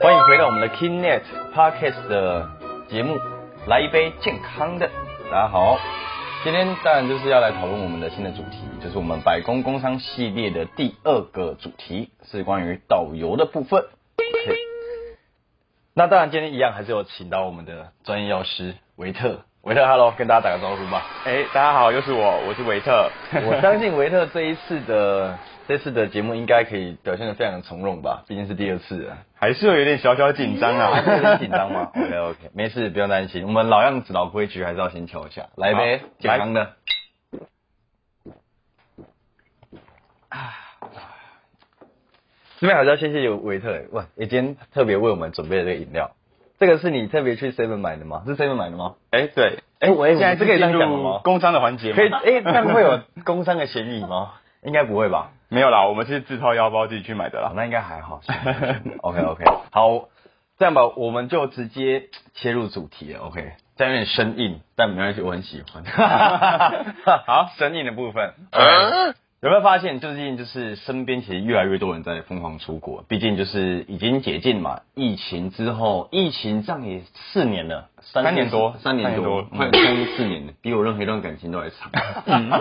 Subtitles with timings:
[0.00, 2.48] 欢迎回到我们的 KingNet Podcast 的
[2.88, 3.18] 节目，
[3.66, 4.88] 来一杯健康的。
[5.28, 5.76] 大家好，
[6.44, 13.86] 今天当然就是要来讨论我们的新的主题，就是我们百工工商系列的第二个主题，是关于导游的部分。
[15.94, 21.02] 那当然今天一样还是有请到我们的专业药师维特，维特，Hello，跟大家打个招呼吧。
[21.24, 23.10] 哎，大家好，又是我，我是维特。
[23.32, 29.18] 我相信维特这一次的这次的节目应该可以表现的非常的从容吧，毕竟是第二次了。
[29.40, 33.44] 还是有点小小紧张啊，紧张吗？OK OK， 没事，不用担心。
[33.46, 36.74] 我们老样子老规矩还是要先调一下，来呗，健康的。
[40.28, 40.52] 啊，
[42.58, 46.10] 这边还是要谢谢维特，哇，今天特别为我们准备了这个饮料，
[46.58, 48.24] 这个是你特别去 Seven 买的吗？
[48.26, 48.96] 是 Seven 买的吗？
[49.10, 51.20] 哎，对，哎，我现在这可以这样讲入吗？
[51.22, 54.32] 工商的环节可以，哎，这样会有工商的嫌疑吗？
[54.62, 55.30] 应该不会吧？
[55.48, 57.52] 没有啦，我们是自掏腰包自己去买的啦。
[57.56, 58.20] 那应该还好。
[59.02, 60.08] OK OK，好，
[60.58, 63.20] 这样吧，我们就直接切入主题了。
[63.20, 65.82] OK，这样有点生硬，但没关系，我很喜欢。
[67.26, 68.34] 好，生硬的部分。
[69.40, 73.04] 有没有发现最近就是身边其实越来越多人在疯狂出国？
[73.06, 81.88] 毕竟就是已经解禁嘛，疫情之后，疫情这样也四年了，三年多，三年多，嗯快将近四年了，比我任何一段感情都还长。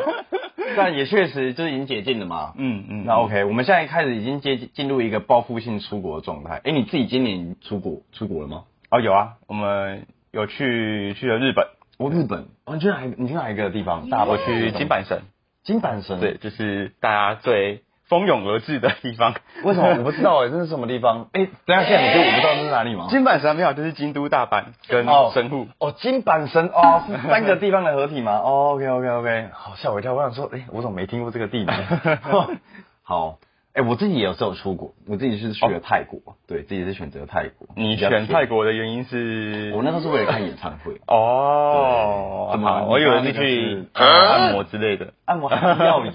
[0.78, 2.54] 但也确实就是已经解禁了嘛。
[2.56, 6.62] 嗯嗯，那 OK，我们现在开始已经接进入一个报复性出国的状态。
[6.64, 8.64] 哎，你自己今年出国出国了吗？
[8.90, 11.66] 哦有啊，我们有去去了日本，
[11.98, 13.14] 我日本，哦，你去哪一？
[13.18, 14.10] 你去哪一个地方？
[14.10, 15.24] 大我去金板神，
[15.64, 16.20] 金板神。
[16.20, 19.34] 对，就是大家最蜂拥而至的地方。
[19.64, 20.44] 为什么我不知道？
[20.46, 21.28] 哎，这是什么地方？
[21.34, 23.08] 哎，等一下现在你就我不知道这是哪里吗？
[23.10, 25.68] 金板神没有，就是京都、大阪跟哦神户。
[25.80, 28.38] 哦，金板神哦，是三个地方的合体吗？
[28.44, 31.68] 哦，OK OK OK，好吓我一跳，我想说，哎，我怎么没听过这个地名？
[33.04, 33.38] 好，
[33.74, 37.68] 哎，我自己也有时候出国，我自己是去了泰国，对自己是选择泰国。
[37.76, 39.72] 你选泰偏，国的原因是？
[39.76, 41.00] 我那时候是为了看演唱会。
[41.08, 45.14] 哦，怎么我以为是去是按摩之类的。
[45.26, 46.12] 按摩要有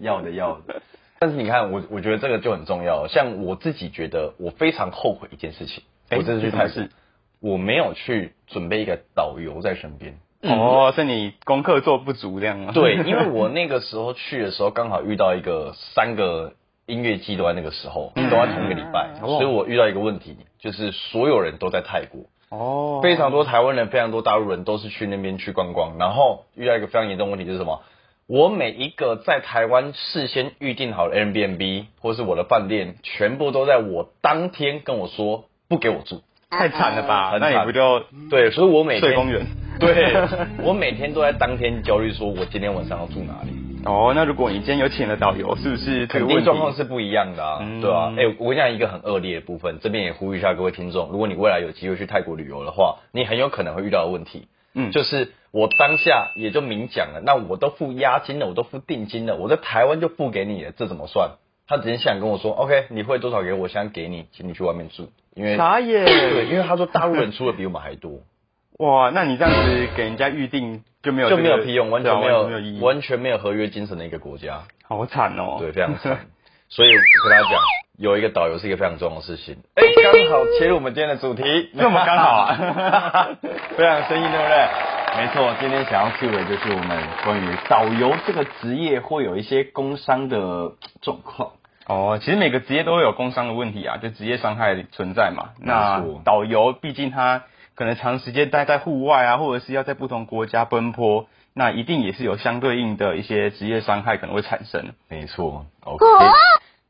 [0.00, 0.82] 要的要的。
[1.20, 3.06] 但是你看，我我觉得这个就很重要。
[3.08, 6.92] 像我自己觉得，我非常后悔一件事情，哎我这次去泰国什么事，
[7.40, 10.18] 我没有去准备一个导游在身边。
[10.42, 12.72] 哦，是你功课做不足这样吗？
[12.72, 16.52] 对， 因为我那个时候去的时候，刚好遇到一个三个
[16.86, 22.20] 音乐季都在那个时候，嗯都在同一个礼拜，哦所以我遇到一个问题，就是所有人都在泰国。
[22.50, 27.82] 哦，非常多台湾人、非常多大陆人都是去那边去观光，然后遇到一个非常严重的问题就是什么？
[28.28, 36.20] 我每一个在台湾事先预定好的 Airbnb 或是我的饭店，全部都在我当天跟我说不给我住。
[36.50, 37.38] 太惨了吧？
[37.40, 39.46] 那很惨你不就对，所以我每天睡公园？
[39.80, 40.14] 对，
[40.62, 43.52] 我每天都在当天焦虑，说我今天晚上要住哪里。
[43.86, 61.32] 哦，那如果你今天有请了导游，是不是这肯定个状况是不一样的啊，嗯对啊，哎、我跟你讲一个很恶劣的部分，这边也呼吁一下各位听众，如果你未来有机会去泰国旅游的话，你很有可能会遇到的问题，嗯就是我当下也就明讲了，那我都付押金了，我都付定金了，我在台湾就付给你了，这怎么算？
[61.66, 68.20] 他直接想跟我说，OK，你汇多少给我，我现在给你，请你去外面住，因为啥耶对，因为他说大陆人出的比我们还多，
[68.78, 74.62] 哇，那你这样子给人家预定就没有就这个没有屁用，完全没有完全没有意义，完全没有合约精神的一个国家。
[74.84, 75.56] 好惨哦。
[75.58, 76.26] 对，非常惨。
[76.68, 77.60] 所以我跟大家讲，
[77.96, 79.56] 有一个导游是一个非常重要的事情。
[79.74, 83.28] 哎，刚好切入我们今天的主题，这么刚好啊
[83.76, 84.68] 非常有生意，对不对？
[85.16, 91.52] 没错，今天想要 Q 的就是我们关于导游这个职业会有一些工伤的状况。
[91.86, 95.50] 哦，其实每个职业都会有工伤的问题啊，就职业伤害存在嘛。
[95.58, 104.92] 那导游毕竟他可能长时间待在户外啊，或者是要在不同国家奔波，那一定也是有相对应的一些职业伤害可能会产生。
[105.08, 106.04] 没错，OK。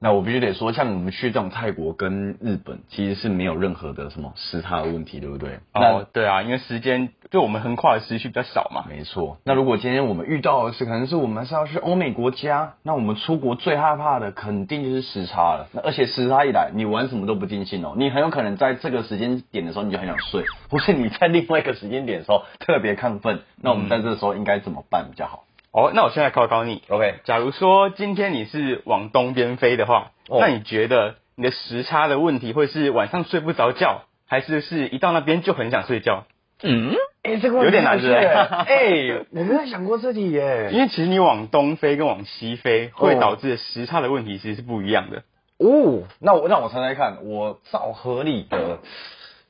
[0.00, 5.58] 那我必须得说，像我们去这种泰国跟日本，其实是没有任何的什么时差的问题，对不对？
[5.74, 8.84] 哦，对啊，因为时间就我们横跨的时区比较少嘛。
[8.88, 9.38] 没错。
[9.44, 15.66] 那如果今天我们遇到的是，可能是我们是要去欧美国家，那我们出国最害怕的肯定就是时差了。
[15.72, 23.40] 那而且时差一来，你玩什么都不尽兴哦，你很有可能在这个时间点的时候你就很想睡，或是你在另外一个时间点的时候特别亢奋。
[23.60, 36.24] 那我们在这个时候应该怎么办比较好哦，那我现在考考你，？OK，假如说今天你是往东边飞的话，哦那你觉得你的时差的问题会是晚上睡不着觉，还是是一到那边就很想睡觉？
[36.62, 36.92] 嗯，
[37.22, 40.70] 哎、这个有点难是 哎、我没有想过这题耶。
[40.72, 45.22] 因为其实你往东飞跟往西飞会哦导致时差的问题其实是不一样的。
[45.58, 48.78] 哦，那我让我猜猜看，我照合理的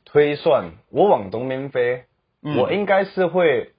[0.04, 2.04] 推算，我往东边飞，
[2.42, 3.70] 嗯我应该是会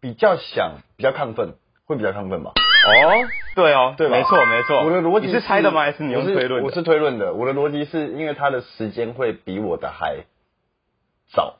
[0.00, 1.54] 比较想、比较亢奋，
[1.86, 2.52] 会比较亢奋吧？
[2.54, 4.16] 哦，对哦，对吧？
[4.16, 4.84] 没错没错。
[4.84, 5.82] 我的逻辑你是猜的吗？
[5.82, 6.62] 还是你用推论？
[6.62, 7.32] 我是推论的。
[7.32, 10.24] 我的逻辑是因为它的时间会比我的还
[11.32, 11.56] 早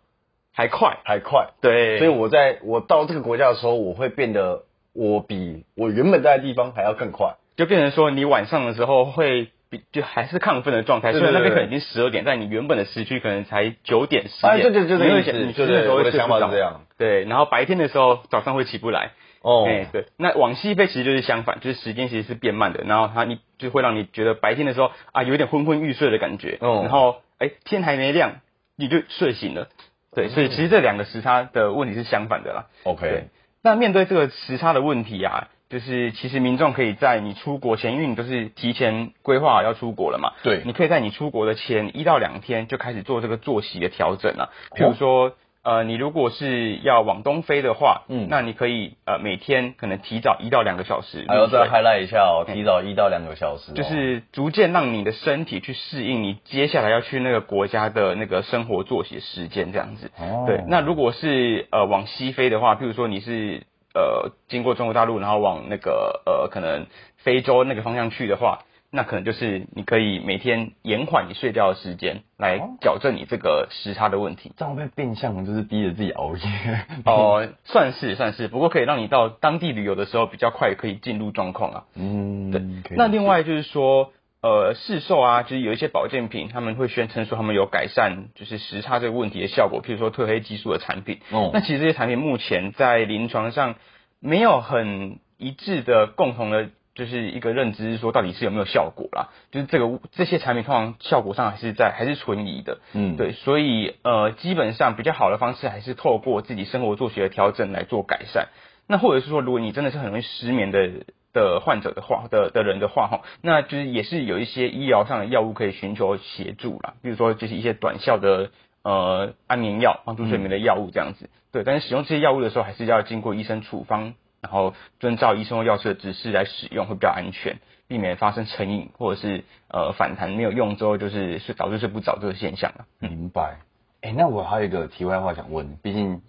[0.53, 4.63] 还快，还快，对，所以我在我到这个国家的时候，我会变得
[4.93, 7.35] 我比我原本在的地方还要更快。
[7.57, 19.13] 就变成说你晚上的时候会比就还是亢奋的状态，对虽然那边可能已经十二点，但你原本的时区可能才九点十哎点，对对对对你会意思想你对对吃的时候会我的想法是这样，对，然后白天的时候早上会起不来，
[19.47, 26.81] 哦哎、对，那往西飞其实就是相反，就是时间其实是变慢的，然后它你就会让你觉得白天的时候啊有一点昏昏欲睡的感觉，哦。
[26.83, 28.41] 然后哎、天还没亮
[28.77, 29.69] 你就睡醒了，
[30.15, 32.67] 对，所以其实这两个时差的问题是相反的啦。
[32.83, 33.29] OK，，
[33.63, 40.63] 那面对这个时差的问题啊，就是其实民众可以在你出国前，因为你都是提前规划好要出国了嘛，对。
[40.65, 44.51] 你可以在你出国的前一到两天就开始做这个作息的调整啊。
[44.73, 45.35] 譬如说，
[45.67, 48.29] 呃，你如果是要往东飞的话，嗯。
[48.31, 51.25] 那你可以呃每天可能提早一到两个小时。
[51.27, 60.13] 还要再 highlight 一下哦，提早一到两个小时哦，就是逐渐让你的身体去适应你接下来要去那个国家的那个生活作息时间这样子。
[60.21, 60.45] 哦。
[60.47, 66.87] 对，那如果是呃往西飞的话，譬如说你是呃经过中国大陆，然后往那个呃可能
[67.17, 68.61] 非洲那个方向去的话，
[68.91, 74.53] 那可能就是你可以每天延缓你睡觉的时间，来哦矫正你这个时差的问题。
[74.57, 76.43] 这样会变相就是逼着自己熬夜。
[77.05, 81.85] 哦、算是算是，不过可以让你到当地旅游的时候比较快可以进入状况啊。
[81.95, 91.21] 嗯，对那另外就是说，呃，市售啊，就是有一些保健品，他们会宣称说他们有改善就是时差这个问题的效果，譬如说褪黑激素的产品。
[91.31, 93.75] 哦那其实这些产品目前在临床上
[94.21, 96.71] 没有很一致的共同的。
[96.97, 99.29] 就是一个认知，是说到底是有没有效果啦？
[99.53, 108.49] 就是这个这些产品通常效果上还是在还是存疑的，嗯对，所以呃，基本上比较好的方式还是透过自己生活作息的调整来做改善。
[108.89, 110.91] 那或者是说，如果你真的是很容易失眠的
[111.33, 118.51] 的患者的话的的人的话哈，那就是也是有一些医疗上的药物可以寻求协助啦，比如说就是一些短效的
[118.83, 121.29] 呃安眠药，帮助睡眠的药物这样子。
[121.53, 124.15] 对，但是使用这些药物的时候，还是要经过医生处方，
[124.47, 127.59] 然后遵照医生或药师的指示来使用，会比较安全，
[127.89, 132.87] 避免发生成瘾或者是呃反弹没有用之后就是睡导致睡不着这个现象啊。
[133.01, 133.59] 明白。
[134.03, 136.23] 哎、那我还有一个题外话想问，毕竟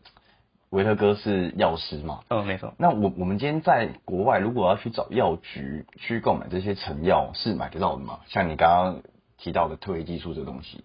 [0.72, 2.74] 维特哥是药师嘛，嗯，没错。
[2.80, 8.22] 那我我们今天在国外，如果要去找药局去购买这些成药，是买得到的吗？
[8.28, 9.02] 像你刚刚
[9.38, 10.84] 提到的褪黑激素这个东西，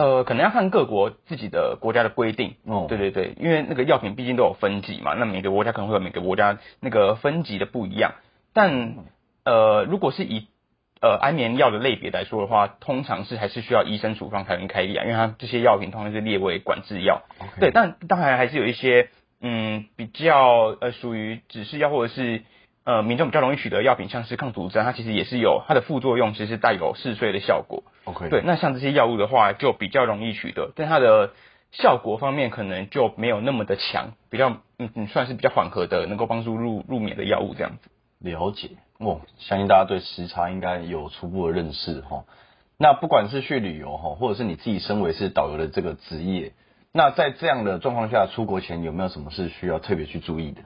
[0.00, 2.54] 呃，可能要看各国自己的国家的规定。
[2.64, 8.14] 哦对对对，因为那个药品毕竟都有分级嘛，那每个国家可能会有每个国家那个分级的不一样。
[8.54, 8.94] 但
[9.44, 10.46] 呃，如果是以
[11.02, 17.20] 呃安眠药的类别来说的话，通常是还是需要医生处方才能开立啊，因为它这些药品通常是列为管制药。
[17.60, 19.10] 对，但当然还是有一些
[19.42, 22.42] 嗯比较呃属于指示药或者是
[22.84, 27.84] 呃民众比较容易取得药品，像是抗组织胺，它其实也是有它的副作用，其实带有嗜睡的效果。
[28.04, 31.30] OK，对，那像这些药物的话，就比较容易取得，但它的
[31.72, 37.90] 效果方面可能就没有那么的强，比较嗯嗯算是比较缓和的，能够帮助入入眠的药物这样子。
[38.18, 42.24] 了解哦，相信大家对时差应该有初步的认识哈。
[42.76, 46.52] 那不管是去旅游哈，或者是你自己身为是导游的这个职业，
[46.92, 50.62] 那在这样的状况下，出国前有没有什么是需要特别去注意的？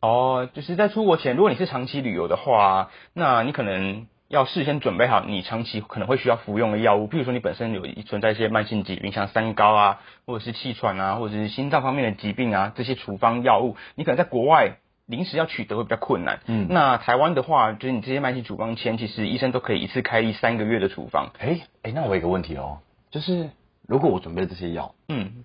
[0.00, 16.40] 哦，就是在出国前，如果你是长期旅游的话，那你可能要事先准备好你长期可能会需要服用的药物，譬如说你本身有存在一些慢性疾病，像三高啊，或者是气喘啊，或者是心脏方面的疾病啊，这些处方药物，你可能在国外临时要取得会比较困难。
[16.46, 21.30] 嗯那台湾的话，就是你这些慢性处方签，其实医生都可以一次开立三个月的处方。
[21.38, 22.78] 哎、哎、那我有一个问题哦，
[23.10, 23.50] 就是
[23.86, 25.44] 如果我准备了这些药，嗯，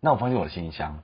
[0.00, 1.02] 那我放进我的行李箱，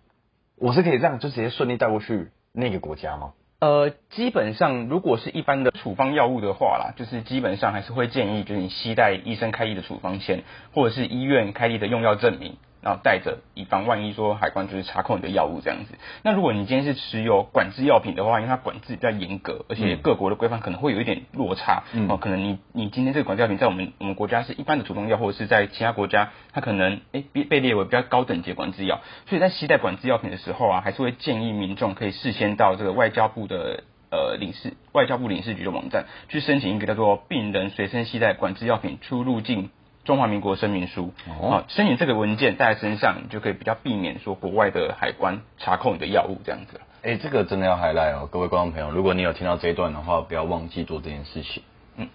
[0.57, 3.33] 我是可以这样就直接顺利带过去那个国家吗？
[3.61, 15.95] 呃，基本上如果是一般的处方药物的话啦，就是基本上还是会建议，就是你携带医生开立的处方签，或者是医院开立的用药证明，然后带着，以防万一说海关就是查扣你的药物这样子。
[16.23, 33.85] 那如果你今天是持有管制药品的话，因为它管制比较严格，而且嗯各国的规范可能会有一点落差，嗯哦，可能你你今天这个管制药品在我们我们国家是一般的处方药，或者是在其他国家它可能诶被被列为比较高等级管制药，所以在携带管制药品的时候啊，还是会建议民众可以事先到这个外交部的。
[34.11, 39.69] 呃，领事外交部领事局的网站去申请一个叫做“病人随身携带管制药品出入境
[40.09, 41.13] 中华民国声明书”。
[41.29, 46.81] 哦啊，申请这个文件带在身上，你就可以比较避免说国外的海关查扣你的药物这样子。
[47.03, 51.63] 哎、这个真的要 highlight 哦，各位观众朋友，如果你有听到这一段的话，不要忘记做这件事情。
[51.97, 52.09] 嗯，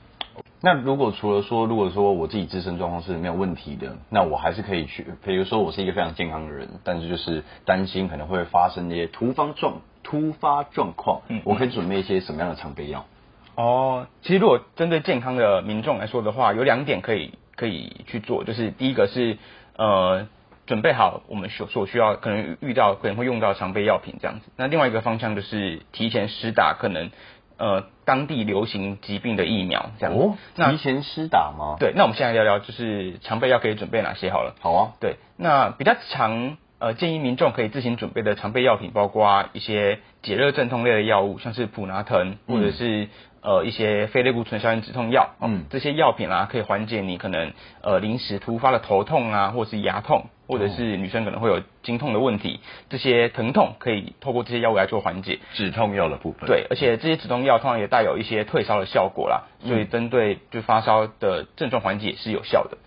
[0.60, 13.06] 那如果除了说，如果说我自己自身状况是没有问题的，那我还是可以去，比如说我是一个非常健康的人，但是就是担心可能会发生一些突发状突发状况，嗯我可以准备一些什么样的常备药？
[13.54, 19.38] 哦，其实如果针对健康的民众来说的话，有两点可以可以去做，就是第一个是
[19.78, 20.28] 呃
[20.66, 24.52] 准备好我们所所需要可能遇到可能会用到常备药品这样子。
[24.58, 27.12] 那另外一个方向就是提前施打可能
[27.58, 30.16] 呃当地流行疾病的疫苗这样。
[30.16, 31.76] 哦，那提前施打吗？
[31.80, 34.56] 对，那我们现在聊聊就是常备药可以准备哪些好了。
[34.62, 43.08] 好啊，对，那比较常呃建议民众可以自行准备的常备药品，包括一些解热镇痛类的药物，像是普拿疼或者是、
[43.44, 45.32] 呃一些非类固醇消炎止痛药。
[45.40, 55.40] 哦嗯这些药品啊可以缓解你可能呃临时突发的头痛啊，或是牙痛，或者是女生可能会有经痛的问题，这些疼痛可以透过这些药物来做缓解。
[55.54, 62.78] 止痛药的部分。，对，而且这些止痛药通常也带有一些退烧的效果啦，所以针对就发烧的症状缓解也是有效的。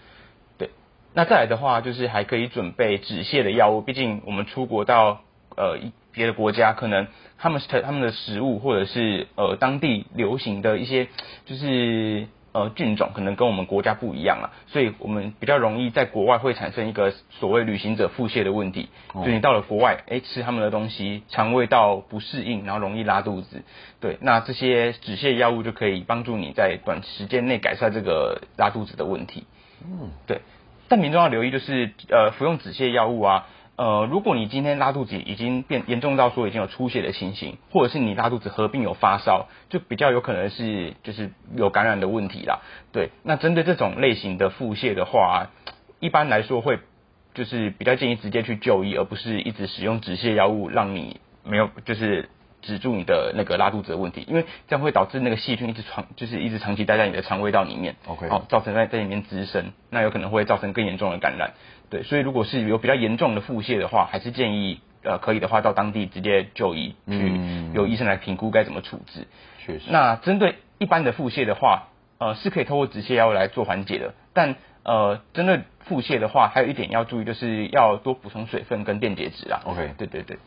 [0.58, 0.70] 对，
[1.12, 5.20] 那再来的话，就是还可以准备止泻的药物，毕竟我们出国到
[5.56, 7.06] 呃一别的国家，可能
[7.38, 11.06] 他们是他们的食物或者是呃当地流行的一些
[11.44, 12.26] 就是。
[12.56, 18.88] 呃，菌种可能跟我们国家不一样啊，所以我们比较容易在国外会产生一个所谓旅行者腹泻的问题。
[19.12, 23.62] 哦就你到了国外，哎、吃他们的东西，肠胃道不适应，然后容易拉肚子。
[24.00, 29.44] 对，那这些止泻药物就可以帮助你在短时间内改善这个拉肚子的问题。
[29.84, 30.40] 嗯，对，
[30.88, 42.60] 但民众要留意，就是呃，服用止泻药物啊，呃，如果你今天拉肚子已经变严重到说已经有出血的情形，或者是你拉肚子合并有发烧，就比较有可能是就是有感染的问题啦。
[42.92, 45.50] 对，那针对这种类型的腹泻的话，
[46.00, 46.78] 一般来说会
[47.34, 52.30] 就是比较建议直接去就医，而不是一直使用止泻药物让你没有就是。
[52.66, 61.52] 止住你的那个拉肚子的问题，因为这样会导致那个细菌一直长，就是一直长期待在你的肠胃道里面 OK 哦，造成在在里面滋生，那有可能会造成更严重的感染。
[61.88, 69.28] 对，所以如果是有比较严重的腹泻的话，还是建议呃可以的话到当地直接就医，去嗯由医生来评估该怎么处置。
[69.64, 69.84] 确实。
[69.88, 74.14] 那针对一般的腹泻的话，呃，是可以透过止泻药物来做缓解的。
[74.32, 79.62] 但呃，针对腹泻的话，还有一点要注意，就是要多补充水分跟电解质啊。
[79.64, 80.38] OK 对对对。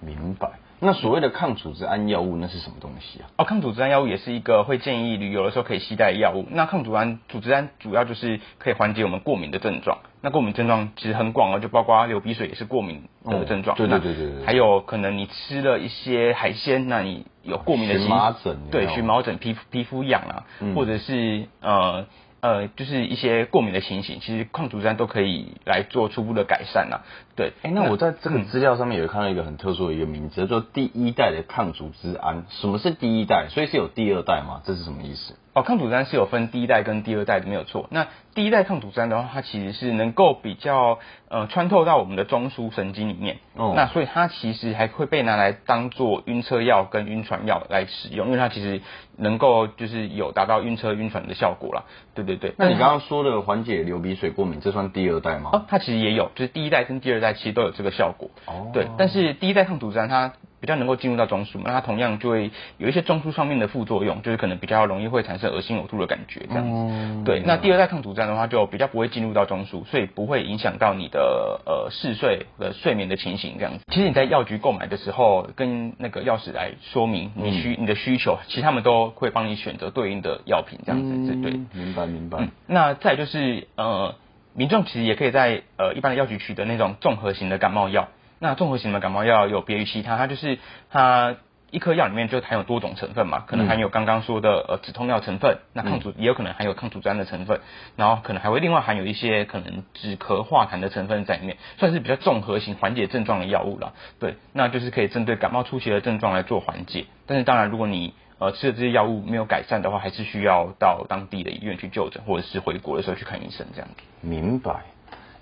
[0.00, 0.50] 明白。
[0.84, 3.30] 那所谓的抗组织胺药物那是什么东西啊？
[3.38, 6.44] 哦，抗组织胺药物也是一个会建议旅游的时候可以携带的药物。
[6.50, 9.98] 那抗组织胺组织胺主要就是可以缓解我们过敏的症状。
[10.20, 13.76] 那过敏症状其实很广哦，就包括流鼻水也是过敏的症状。
[13.76, 22.06] 哦对对那对对对还有可能你吃了一些海鲜，那你有过敏的荨情麻疹对，荨麻疹、皮肤皮肤痒啊，嗯或者是呃。
[22.42, 27.02] 呃，就是一些过敏的情形，其实抗组织胺都可以来做初步的改善呐、
[27.36, 32.44] 对，哎、那我在这个嗯资料上面有看到一个很特殊的一个名字，叫做第一代的抗组织胺。
[32.48, 33.46] 什么是第一代？
[33.48, 34.60] 所以是有第二代吗？
[34.64, 35.36] 这是什么意思？
[35.54, 37.86] 哦，抗组织胺是有分第一代跟第二代的，没有错。
[37.90, 43.36] 那第一代抗组织胺的话，它其实是能够比较呃穿透到我们的中枢神经里面。
[43.54, 48.80] 哦那所以它其实还会被拿来当做晕车药跟晕船药来使用，因为它其实
[49.18, 51.84] 能够就是有达到晕车晕船的效果啦。
[52.14, 52.54] 对对对。
[52.56, 55.50] 那你刚刚说的缓解流鼻水过敏，这算第二代吗？
[55.52, 58.30] 哦，它其实也有，就是第一代跟第二代其实都有这个效果。
[58.46, 60.32] 哦对，但是第一代抗组织胺它
[60.62, 66.70] 比较能够进入到中枢，那它同样就会有一些中枢上面的副作用，就是可能比较容易会产生恶心呕吐的感觉这样子。
[66.72, 73.80] 嗯对，那第二代抗组织胺的话就比较不会进入到中枢，所以不会影响到你的呃嗜睡的睡眠的情形这样子。
[73.88, 81.26] 其实你在药局购买的时候，跟那个药师来说明你需、你的需求，其实他们都会帮你选择对应的药品这样子。
[81.26, 81.50] 是对。
[81.50, 82.38] 嗯明白明白。
[82.38, 84.14] 嗯，那再就是呃，
[84.54, 88.08] 民众其实也可以在呃一般的药局取得那种综合型的感冒药。
[88.42, 90.58] 那综合型的感冒药有别于其他，它就是
[90.90, 91.36] 它
[91.70, 97.60] 一颗药里面就含有多种成分嘛，可能含有刚刚说的呃止痛药成分，那抗组也有可能含有抗组织胺的成分，
[97.94, 103.94] 然后可能还会另外含有一些可能止咳化痰的成分在里面，算是比较综合型缓解症状的药物了。
[104.18, 107.06] 对，那就是可以针对感冒初期的症状来做缓解。
[107.26, 113.94] 但是当然，如果你呃吃的这些药物没有改善的话，还是需要到当地的医院去就诊，或者是回国的时候去看医生这样子。
[114.20, 114.80] 明白。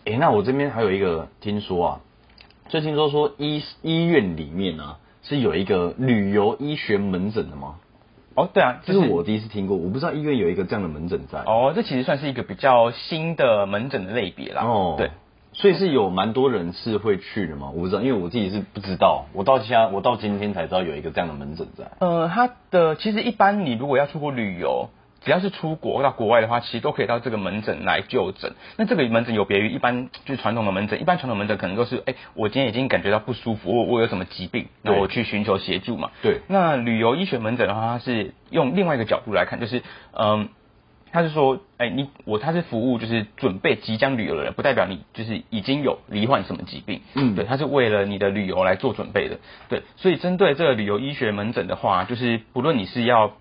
[0.05, 2.01] 哎、那我这边还有一个听说啊，
[2.71, 7.75] 就听说说医医院里面啊是有一个旅游医学门诊的吗？
[8.37, 11.41] 哦，对啊，这是我第一次听过，我不知道医院有一个这样的门诊在。
[11.41, 14.63] 哦，这其实算是一个比较新的门诊的类别啦。
[14.63, 15.11] 哦，对。
[15.53, 17.71] 所以是有蛮多人是会去的嘛？
[17.75, 21.91] 我不知道，因为我自己是不知道，我到现在我到今天才知道有一个这样的门诊在。
[21.99, 24.91] 呃，它的其实一般你如果要出国旅游，
[25.23, 28.55] 只要是出国到国外的话，其实都可以到这个门诊来就诊。
[28.77, 36.11] 那这个门诊有别于一般就是传统的门诊，一般传统门诊可能都是，哎、我今天已经感觉到不舒服，我我有什么疾病，那我去寻求协助嘛。
[36.23, 40.49] 对那旅游医学门诊的话，它是用另外一个角度来看，就是嗯。
[41.13, 53.33] 他是说，哎、你我他是服务就是准备即将旅游的人，不代表你就是已经有罹患什么疾病，嗯对，他是为了你的旅游来做准备的，对，所以针对这个旅游医学门诊的话，就是不论你是要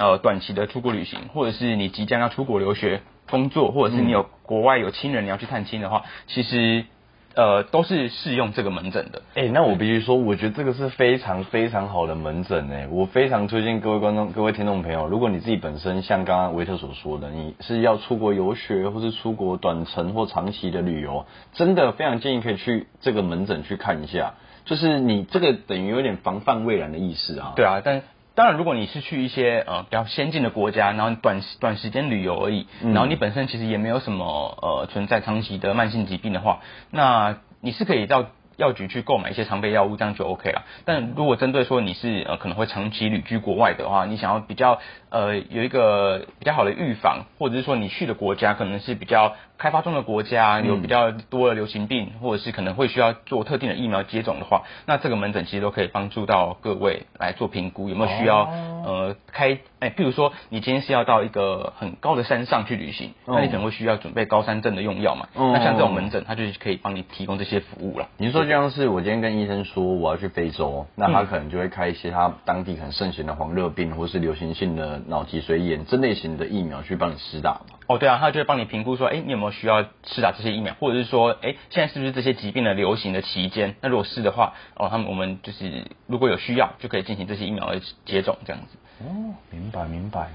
[0.00, 6.86] 呃短期的出国旅行，或者是你即将要出国留学、工作，或者是你有国外有亲人你要去探亲的话，其实
[7.34, 9.22] 呃都是适用这个门诊的。
[9.34, 24.32] 哎、那我必须说，我觉得这个是非常非常好的门诊哎，我非常推荐各位观众、各位听众朋友，如果你自己本身像刚刚维特所说的，你是要出国游学，或是出国短程或长期的旅游，真的非常建议可以去这个门诊去看一下。
[24.64, 27.52] 就是你这个等于有点防范未然的意思啊。
[27.56, 28.02] 对啊，但
[28.40, 38.24] 当然，如果你是去一些呃比较先进的国家，然后短短时间旅游而已，嗯然后你本身其实也没有什么呃存在长期的慢性疾病的话，那你是可以到
[38.56, 40.64] 药局去购买一些常备药物，这样就 OK 了。
[40.86, 44.78] 但如果针对说你是呃可能会长期旅居国外的话，你想要比较
[45.10, 58.48] 呃有一个比较好的预防，或者是说你去的国家可能是比较开发中的国家，有比较多的流行病，或者是可能会需要做特定的疫苗接种的话，那这个门诊其实都可以帮助到各位来做评估，有没有需要、
[58.84, 68.08] 呃开哎，譬如说你今天是要到一个很高的山上去旅行，那你可能会需要准备高山症的用药嘛，哦那像这种门诊，它就是可以帮你提供这些服务了。
[68.16, 71.12] 你是说就像是我今天跟医生说我要去非洲，那嗯。
[71.12, 77.76] 他可能就会开一些他当地很盛行的黄热病或是流行性的脑脊髓炎这类型的疫苗去帮你施打嘛？
[77.88, 83.74] 哦，对啊，他就会帮你评估说，哎，你有没有需要施打这些疫苗，或者是说，哎，现在是不是这些疾病的流行的期间？
[83.80, 88.78] 那如果是的话，哦，他们我们就是如果有需要，就可以进行这些疫苗的接种，这样子。
[89.00, 90.28] 哦，明白明白。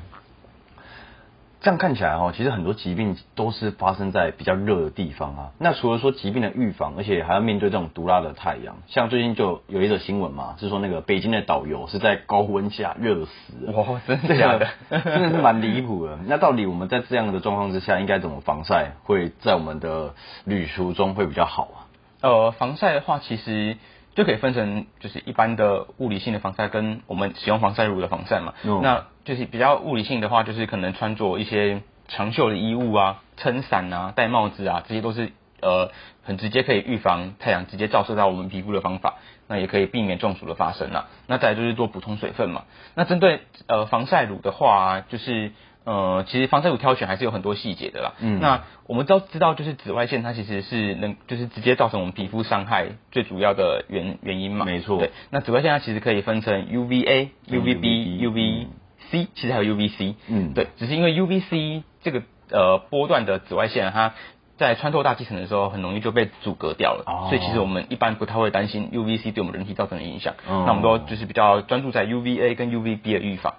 [1.65, 5.51] 这样看起来哦，其实很多疾病都是发生在比较热的地方啊。
[5.57, 13.71] 那除了说疾病的预防，而且还要面对这种毒辣的太阳，像最近就有一则新闻嘛，是说那个北京的导游是在高温下热死了。
[13.71, 15.01] 哇，真这个的假的？
[15.01, 16.19] 真的是蛮离谱的。
[16.27, 21.89] 那到底我们在这样的状况之下，应该怎么防晒，会在我们的旅途中会比较好啊？
[22.21, 23.77] 呃，防晒的话，其实
[24.15, 28.53] 就可以分成就是一般的物理性的防晒跟我们使用防晒乳的防晒嘛。
[28.63, 35.31] 嗯那就是比较物理性的话，就是可能穿着一些长袖的衣物啊、撑伞啊、戴帽子啊，这些都是
[35.61, 35.91] 呃
[36.23, 39.15] 很直接可以预防太阳直接照射到我们皮肤的方法。
[39.47, 41.05] 那也可以避免中暑的发生啦。
[41.27, 42.63] 那再来就是多补充水分嘛。
[42.95, 45.51] 那针对呃防晒乳的话、啊，就是
[45.85, 48.13] 呃其实防晒乳挑选还是有很多细节的啦。
[48.19, 54.65] 嗯那我们都知道，就是紫外线它其实是能就是直接造成我们皮肤伤害最主要的原原因嘛。
[54.65, 58.67] 没错对，那紫外线它其实可以分成 UVA、嗯 UVB、UVB
[59.11, 60.15] UVC，其实还有 UVC。
[60.27, 64.13] 嗯对，只是因为 UVC 这个呃波段的紫外线，它
[64.57, 70.33] 在穿透大气层的时候，很容易就被阻隔掉了，哦所以其实我们一般不太会担心 UVC 对我们人体造成的影响。
[70.47, 73.55] 哦那我们都就是比较专注在 UVA 跟 UVB 的预防。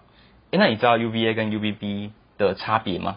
[0.56, 3.16] 诶，那你知道 UVA 跟 UVB 的差别吗？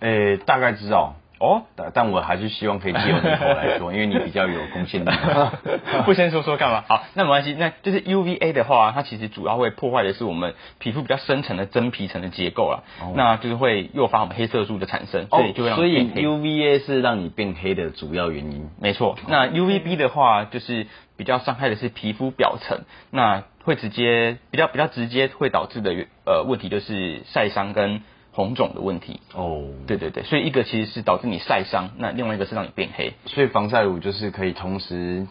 [0.00, 1.14] 诶、大概知道。
[1.40, 5.10] 哦，但但我还是希望可以借由你口来说， 因为你比较有公信力。
[6.06, 6.84] 不先说说干嘛？
[6.88, 7.54] 好，那没关系。
[7.58, 12.84] 那就是 UVA 的话，它其实主要会破坏的是我们皮肤比较深层的真皮层的结构啦。
[13.02, 16.08] 哦那就是会诱发我们黑色素的产生，所以就会让所以。
[16.14, 18.70] UVA 是让你变黑的主要原因。
[18.80, 29.20] 没错，那 UVB 的话，就是比较伤害的是皮肤表层，那会直接比较比较直接会导致的呃问题就是晒伤跟红肿的问题。
[29.34, 33.14] 哦，对对对，所以一个其实是导致你晒伤，那另外一个是让你变黑。
[33.26, 35.26] 所以防晒乳就是可以同时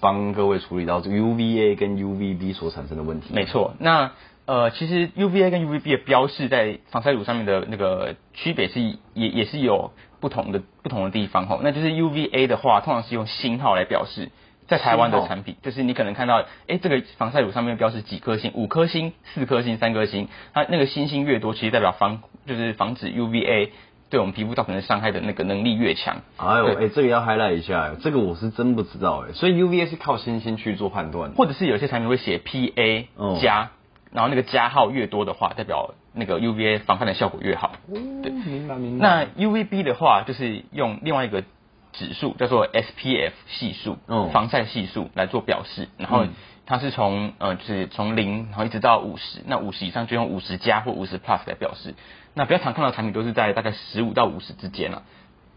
[0.00, 3.32] 帮各位处理到这个 UVA 跟 UVB 所产生的问题。
[3.32, 4.12] 没错，那
[4.46, 8.80] 呃，其实 UVA 跟 UVB 的标示在防晒乳上面的那个区别是
[9.14, 11.60] 也也是有不同的不同的地方哈。
[11.62, 14.30] 那就是 UVA 的话，通常是用星号来表示。
[14.68, 23.70] 在台湾的产品，就是你可能看到，哎，这个防晒乳上面标示几颗星，五颗星、四颗星、三颗星，它那个星星越多，其实代表防就是防止 UVA
[24.10, 26.18] 对我们皮肤造成的伤害的那个能力越强。
[26.36, 29.32] 哎呦，对哎、这个要 highlight 一下，这个我是真不知道哎。
[29.32, 31.36] 所以 UVA 是靠星星去做判断的。
[31.36, 33.70] 或者是有些产品会写 PA 哦加，
[34.12, 37.72] 然后那个加号越多的话，代表那个 UVA 防范的效果越好。
[37.90, 38.00] 对，
[38.30, 41.44] 明白明白那 UVB 的话，就是用另外一个
[41.92, 46.34] 指数叫做 SPF 系数，嗯防晒系数来做表示，然后嗯
[46.66, 51.94] 它是从呃就是从零然后一直到五十，那五十以上就用五十加或五十 plus 来表示。
[52.34, 55.02] 那比较常看到的产品都是在大概十五到五十之间啊。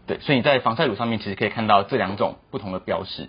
[0.06, 3.28] 对，所以你在防晒乳上面其实可以看到这两种不同的标识。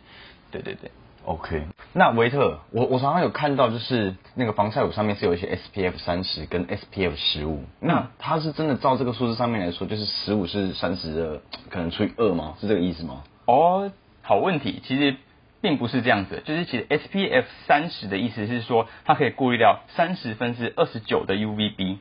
[0.51, 0.91] 对对对。
[1.25, 12.55] OK，那维特，我我常常有看到，就是那个防晒乳上面是有一些 SPF 三十跟 SPF 十五，那它是真的照这个数字上面来说，就是十五是三十的，可能除以二吗？
[12.59, 13.23] 是这个意思吗？
[13.45, 13.89] 哦，
[14.21, 15.15] 好问题，其实
[15.61, 21.99] 并不是这样子，就是其实 SPF 三十的意思是说，它可以过滤掉三十分之二十九的 UVB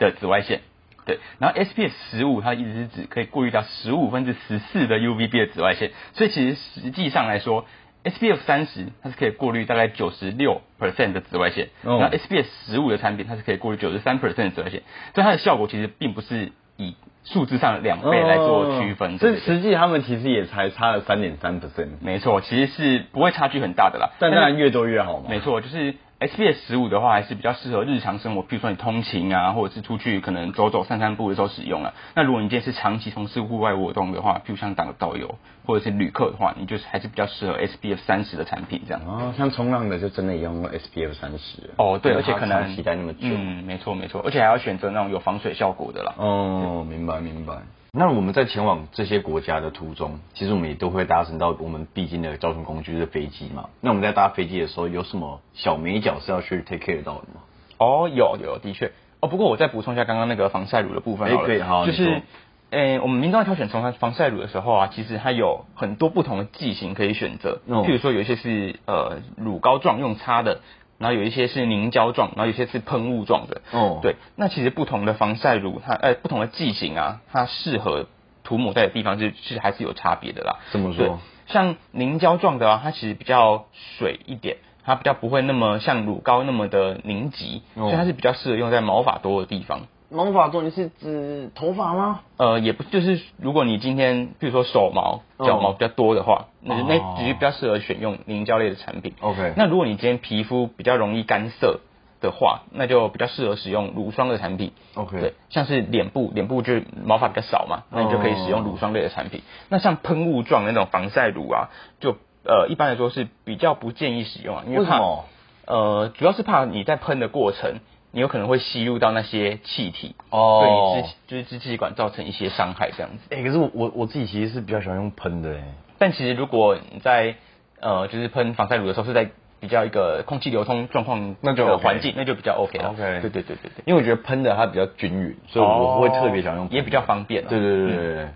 [0.00, 0.62] 的紫外线。
[1.04, 7.66] 对，然后 SPF 十五，它的意思是指可以过滤掉十五分之十四的 UVB 的紫外线，所以其实实际上来说
[8.04, 14.82] SPF 三十它是可以过滤大概九十六 percent 的紫外线，哦然后 SPF 十五的产品它是可以过滤九十三 percent 的紫外线，
[15.14, 19.18] 所以它的效果其实并不是以数字上的两倍来做区分。
[19.18, 24.10] 对这实际他们其实也才差了三点三 percent，没错，其实是不会差距很大的啦。
[24.18, 25.26] 但当然越多越好嘛。
[25.28, 31.94] 没错，就是 SPF 十五的话，还是比较适合日常生活，譬如说你通勤啊，或者是出去可能走走散散步的时候使用啊。
[32.14, 39.02] 那如果你今天是长期从事户外活动的话，譬如像当导游或者是旅客的话，你就是还是比较适合 SPF 三十的产品这样。
[39.06, 41.70] 哦，像冲浪的就真的要用 SPF 三十。
[41.76, 43.20] 哦，对，而且可能长期待那么久。
[43.22, 46.14] 嗯，没错没错，而且还要选择那种有防水效果的啦。
[46.18, 47.54] 哦，明白明白。
[47.94, 53.68] 那我们在前往这些国家的途中，其实我们也都会搭乘到我们必经的交通工具，就是飞机嘛。
[53.82, 57.42] 那我们在搭飞机的时候，有什么小美角是要去 take care 到的吗？
[57.76, 58.92] 哦，有有，的确。
[59.20, 61.42] 哦，不过我再补充一下刚刚那个防晒乳的部分好了。
[61.42, 62.22] 哎可以好就是
[62.70, 67.60] 诶、我们民众在挑选从它防晒乳的时候啊，其实它有很多不同的剂型可以选择。
[67.66, 70.62] 哦譬如说有一些是呃乳膏状用擦的，
[71.02, 73.60] 然后有一些是凝胶状，然后有些是喷雾状的。
[73.72, 78.06] 哦对，那其实不同的防晒乳，它呃不同的剂型啊，它适合
[78.44, 80.60] 涂抹在的地方是是还是有差别的啦。
[80.70, 83.66] 怎么说？，像凝胶状的啊，它其实比较
[83.98, 89.88] 水一点，它比较不会那么像乳膏那么的凝集，哦所以它是比较适合用在毛发多的地方。
[90.12, 92.20] 毛发多，你是指头发吗？
[92.36, 99.14] 呃，也不就是如果你今天比如说手毛、哦脚毛比较多的话，那就那哦只是比较适合选用凝胶类的产品。
[99.20, 101.80] OK 那如果你今天皮肤比较容易干涩
[102.20, 104.72] 的话，那就比较适合使用乳霜的产品。
[104.94, 109.42] OK 对，像是脸部，脸部就是毛发比较少嘛，那你就可以使用乳霜类的产品。
[109.68, 115.24] 那像喷雾状的那种防晒乳啊，就呃一般来说是比较不建议使用啊，因怕为什么？
[115.64, 117.80] 呃主要是怕你在喷的过程，
[118.12, 123.34] 你有可能会吸入到那些气体，哦对你支就是支气管造成一些伤害这样子。
[123.34, 125.64] 哎、可是我我我自己其实是比较喜欢用喷的哎。
[125.98, 127.36] 但其实如果你在
[127.80, 132.88] 呃就是喷防晒乳的时候是在比较一个空气流通状况那就的 OK 环境，那就比较 OK 了。
[132.90, 133.82] OK 对对对对对。
[133.86, 138.28] 因为我觉得喷的它比较均匀，所以我会特别想用喷的、哦也比较方便啊对对对对对，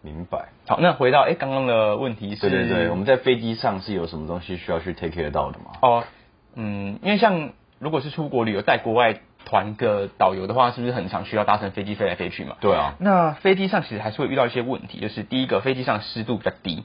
[0.00, 0.48] 明白。
[0.66, 5.66] 好，那回到哎刚刚的问题是，对对对，我们在飞机上是有什么东西需要去 take care 到的吗？
[5.82, 6.04] 哦，
[6.56, 7.50] 嗯，因为像
[7.82, 12.54] 如果是出国旅游在国外团个导游的话，是不是很常需要搭乘飞机飞来飞去嘛？
[12.60, 16.84] 对啊，那飞机上其实还是会遇到一些问题，就是第一个，飞机上湿度比较低，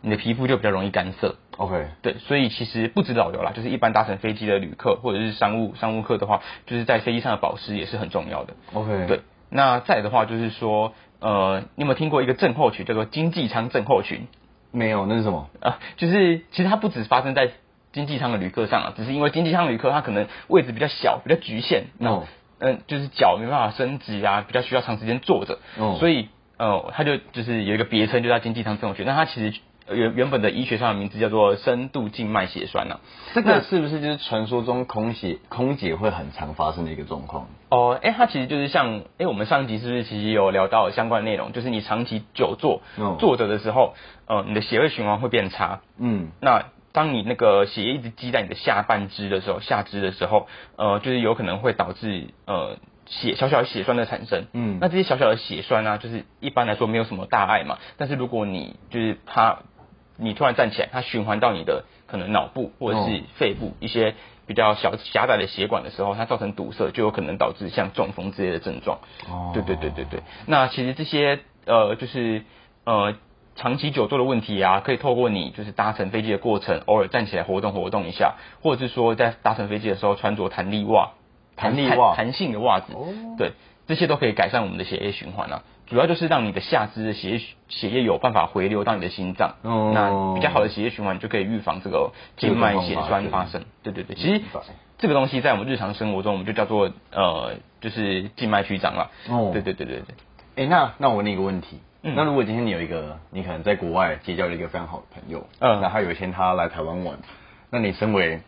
[0.00, 1.36] 你的皮肤就比较容易干涩。
[1.58, 8.54] OK，对，所以其实不止导游啦，就是一般搭乘飞机的旅客或者是商务商务客的话，就是在飞机上的保湿也是很重要的。
[8.72, 14.26] OK，对，那再的话就是说，呃，你有没有听过一个症候群叫做经济舱症候群？
[14.72, 15.50] 没有，那是什么？
[15.60, 17.52] 啊，就是其实它不只发生在
[17.92, 22.24] 经济舱的旅客上啊，只是因为经济舱旅客他可能位置比较小，比较局限，那哦
[22.58, 26.28] 嗯、就是脚没办法伸直啊，比较需要长时间坐着，哦所以
[26.58, 29.04] 呃，他就就是有一个别称，就叫经济舱症候群。
[29.04, 33.00] 那他其实呃原原本的医学上的名字叫做深度静脉血栓啊。
[33.34, 37.48] 这个是不是就是传说中空姐空姐会很常发生的一个状况？
[37.68, 41.50] 哦，哎、它其实就是像，哎、我们上集是不是其实有聊到相关的内容？
[41.52, 43.94] 就是你长期久坐、哦坐着的时候，
[44.28, 45.80] 呃，你的血液循环会变差。
[45.98, 52.76] 嗯，那当你那个血液一直积在你的下半肢的时候，下肢的时候，呃，就是有可能会导致呃
[53.06, 54.46] 血小小的血栓的产生。
[54.52, 57.78] 嗯那这些小小的血栓啊，就是一般来说没有什么大碍嘛。
[57.96, 59.60] 但是如果你就是它，
[60.16, 64.14] 你突然站起来，它循环到你的可能脑部或者是哦肺部一些
[64.46, 68.98] 比较小狭窄的血管的时候，它造成堵塞，就有可能导致像中风之类的症状。
[69.30, 70.20] 哦对对对对对。
[70.46, 72.42] 那其实这些呃，就是
[72.84, 73.14] 呃。
[73.54, 81.10] 长期久坐的问题啊，可以透过你就是搭乘飞机的过程，偶尔站起来活动活动一下，或者是说在搭乘飞机的时候穿着弹力袜、
[81.56, 82.14] 弹力袜。
[82.14, 83.08] 弹性的袜子，哦。
[83.36, 83.52] 对，
[83.86, 85.62] 这些都可以改善我们的血液循环啊。
[85.86, 89.92] 主要就是让你的下肢的血液血液有办法回流到你的心脏，哦。
[89.94, 93.64] 那比较好的血液循环就可以预防这个静脉血栓发生。
[93.82, 94.40] 对对对，其实
[94.96, 99.10] 这个东西在我们日常生活中，我们就叫做呃，就是静脉曲张了。
[99.28, 99.50] 哦。
[99.52, 100.14] 对对对对对。
[100.64, 107.16] 哎、那那我问你一个问题，嗯那如果今天你有一个，你可能在国外结交了一个非常好的朋友，嗯那他有一天他来台湾玩，
[107.70, 108.40] 那你身为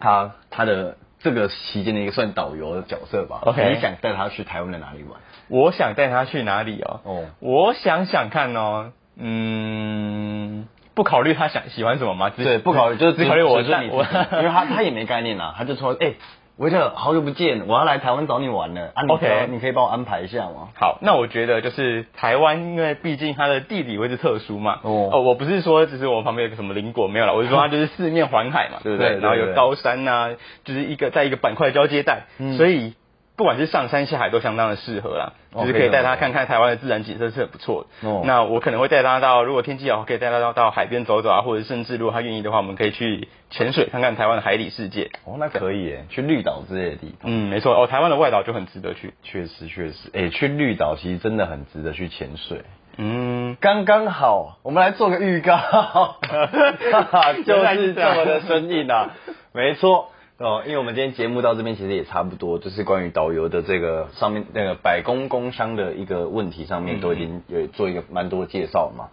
[0.00, 5.20] 他他的这个期间的一个算导游的角色吧 OK 你想带他去台湾的哪里玩？
[5.48, 7.00] 我想带他去哪里哦？
[7.04, 12.30] 哦我想想看哦，嗯，不考虑他想喜欢什么吗？
[12.30, 16.14] 只对，不考虑就是只考虑我只是你自我己，因为他他也没概念啊，他就说，哎、
[16.58, 19.02] 维特，好久不见，我要来台湾找你玩了啊，
[19.46, 20.70] 你你可以帮我安排一下吗？
[20.74, 24.80] 好，那我觉得就是台湾，因为毕竟它的地理位置特殊嘛。
[24.82, 29.18] 哦我不是说只是我旁边有个什么邻国没有了，我是说它 就是四面环海嘛，对不对？
[29.20, 30.30] 然后有高山呐、
[30.64, 32.94] 就是一个在一个板块交接带，嗯所以
[33.38, 38.08] 不管是上山下海都相当的适合啦，哦就是可以带他看看台湾的自然景色是很不错的。
[38.08, 45.12] 哦那我可能会带他到，如果天气好，可以带他到到海边走走啊，或者甚至如果他愿意的话，我们可以去潜水看看台湾的海底世界。
[45.24, 47.30] 哦，那可以耶，去绿岛之类的地方。
[47.30, 49.14] 嗯，没错哦，台湾的外岛就很值得去。
[49.22, 52.62] 确实确实，哎、去绿岛其实真的很值得去潜水。
[52.96, 55.56] 嗯，刚刚好，我们来做个预告，
[57.46, 59.14] 就是这么的生硬啊，
[59.54, 69.08] 没错哦，因为我们今天节目到这边其实也差不多，就是关于导游的这个上面那个百工工商的一个问题上面都已经有做一个蛮多的介绍嘛。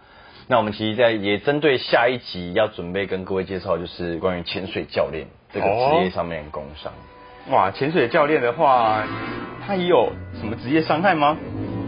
[0.46, 6.92] 那我们其实在也针对下一集要准备跟各位介绍，就是关于潜水教练这个职业上面的工商。
[7.50, 9.02] 哇，潜水教练的话，
[9.66, 11.36] 他也有什么职业伤害吗？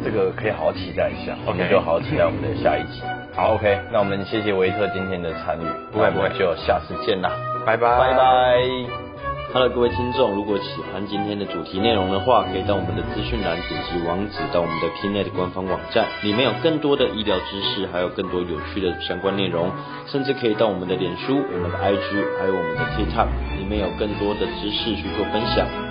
[0.02, 3.02] 这个可以好好期待一下 OK 我们就好好期待我们的下一集。
[3.34, 7.30] 好，OK，那我们谢谢维特今天的参与，不会不会就下次见啦，
[7.64, 9.07] 拜拜拜拜。
[9.50, 19.72] Hello，各位听众，如果喜欢今天的主题内容的话，可以到我们的资讯栏点击网址到我们的 Knet 官方网站，里面有更多的医疗知识，还有更多有趣的相关内容，
[20.04, 25.87] 甚至可以到我们的脸书、我们的 IG，还有我们的 TikTok，里面有更多的知识去做分享。